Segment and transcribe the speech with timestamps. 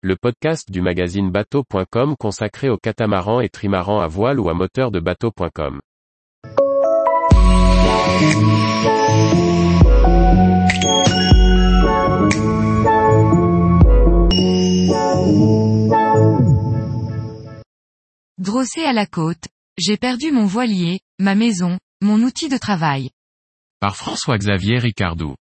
[0.00, 4.92] le podcast du magazine bateau.com consacré aux catamarans et trimarans à voile ou à moteur
[4.92, 5.80] de bateau.com.
[18.38, 23.10] Drossé à la côte, j'ai perdu mon voilier, ma maison, mon outil de travail.
[23.80, 25.34] Par François-Xavier Ricardou.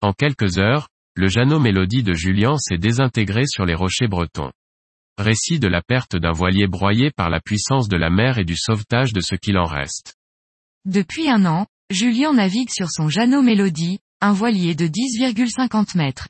[0.00, 0.88] En quelques heures,
[1.18, 4.52] le Jeannot Mélodie de Julien s'est désintégré sur les rochers bretons.
[5.18, 8.56] Récit de la perte d'un voilier broyé par la puissance de la mer et du
[8.56, 10.14] sauvetage de ce qu'il en reste.
[10.84, 16.28] Depuis un an, Julien navigue sur son Jeannot Mélodie, un voilier de 10,50 mètres.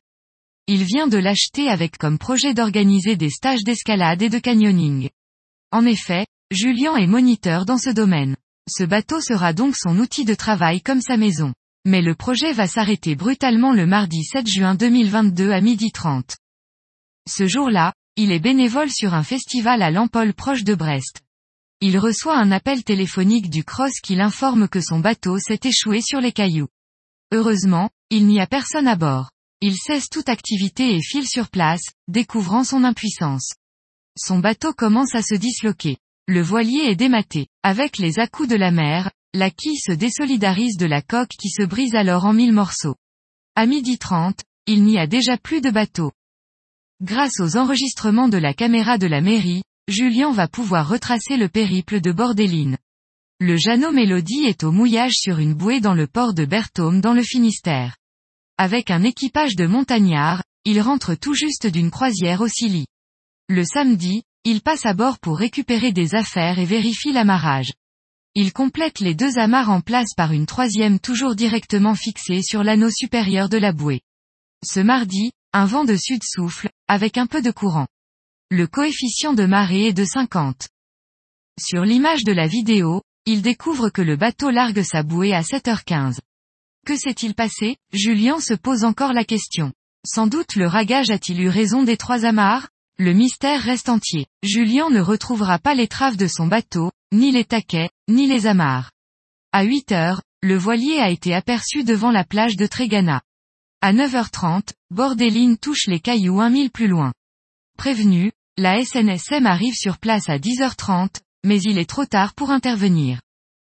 [0.68, 5.10] Il vient de l'acheter avec comme projet d'organiser des stages d'escalade et de canyoning.
[5.70, 8.36] En effet, Julien est moniteur dans ce domaine.
[8.70, 11.52] Ce bateau sera donc son outil de travail comme sa maison.
[11.90, 16.36] Mais le projet va s'arrêter brutalement le mardi 7 juin 2022 à midi 30.
[17.26, 21.22] Ce jour-là, il est bénévole sur un festival à Lampol proche de Brest.
[21.80, 26.20] Il reçoit un appel téléphonique du Cross qui l'informe que son bateau s'est échoué sur
[26.20, 26.68] les cailloux.
[27.32, 29.30] Heureusement, il n'y a personne à bord.
[29.62, 33.54] Il cesse toute activité et file sur place, découvrant son impuissance.
[34.14, 35.96] Son bateau commence à se disloquer.
[36.26, 37.46] Le voilier est dématé.
[37.62, 41.62] Avec les à-coups de la mer, la quille se désolidarise de la coque qui se
[41.62, 42.96] brise alors en mille morceaux.
[43.54, 46.10] À midi 30, il n'y a déjà plus de bateau.
[47.00, 52.00] Grâce aux enregistrements de la caméra de la mairie, Julien va pouvoir retracer le périple
[52.00, 52.78] de Bordeline.
[53.38, 57.14] Le Jeannot Mélodie est au mouillage sur une bouée dans le port de Berthaume dans
[57.14, 57.96] le Finistère.
[58.56, 62.86] Avec un équipage de montagnards, il rentre tout juste d'une croisière au Scilly.
[63.48, 67.70] Le samedi, il passe à bord pour récupérer des affaires et vérifie l'amarrage.
[68.34, 72.90] Il complète les deux amarres en place par une troisième toujours directement fixée sur l'anneau
[72.90, 74.02] supérieur de la bouée.
[74.64, 77.86] Ce mardi, un vent de sud souffle, avec un peu de courant.
[78.50, 80.68] Le coefficient de marée est de 50.
[81.60, 86.18] Sur l'image de la vidéo, il découvre que le bateau largue sa bouée à 7h15.
[86.86, 87.76] Que s'est-il passé?
[87.92, 89.72] Julien se pose encore la question.
[90.06, 92.68] Sans doute le ragage a-t-il eu raison des trois amarres?
[92.98, 94.26] Le mystère reste entier.
[94.42, 98.90] Julien ne retrouvera pas l'étrave de son bateau, ni les taquets, ni les amarres.
[99.52, 103.22] À 8 heures, le voilier a été aperçu devant la plage de Trégana.
[103.80, 107.12] À 9h30, Bordeline touche les cailloux un mille plus loin.
[107.76, 113.20] Prévenu, la SNSM arrive sur place à 10h30, mais il est trop tard pour intervenir.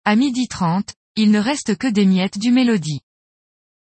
[0.06, 3.02] À midi 30, il ne reste que des miettes du Mélodie.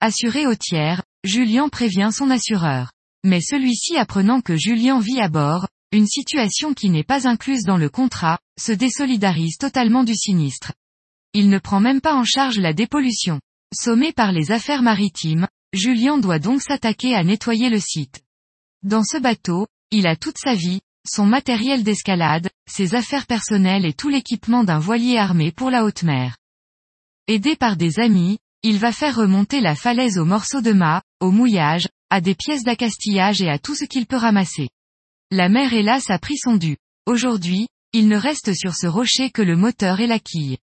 [0.02, 2.92] Assuré au tiers, Julien prévient son assureur.
[3.24, 7.78] Mais celui-ci apprenant que Julien vit à bord, une situation qui n'est pas incluse dans
[7.78, 10.74] le contrat, se désolidarise totalement du sinistre.
[11.34, 13.40] Il ne prend même pas en charge la dépollution.
[13.74, 18.22] Sommé par les affaires maritimes, Julien doit donc s'attaquer à nettoyer le site.
[18.84, 23.94] Dans ce bateau, il a toute sa vie, son matériel d'escalade, ses affaires personnelles et
[23.94, 26.38] tout l'équipement d'un voilier armé pour la haute mer.
[27.28, 31.32] Aidé par des amis, il va faire remonter la falaise aux morceaux de mât, au
[31.32, 34.70] mouillage, à des pièces d'accastillage et à tout ce qu'il peut ramasser.
[35.32, 36.78] La mer hélas a pris son dû.
[37.06, 40.58] Aujourd'hui, il ne reste sur ce rocher que le moteur et la quille.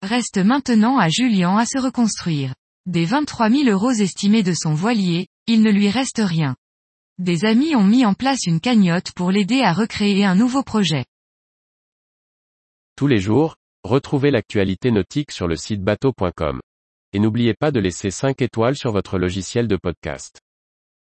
[0.00, 2.54] Reste maintenant à Julien à se reconstruire.
[2.86, 6.56] Des 23 000 euros estimés de son voilier, il ne lui reste rien.
[7.18, 11.04] Des amis ont mis en place une cagnotte pour l'aider à recréer un nouveau projet.
[12.96, 16.60] Tous les jours, retrouvez l'actualité nautique sur le site bateau.com.
[17.12, 20.43] Et n'oubliez pas de laisser 5 étoiles sur votre logiciel de podcast.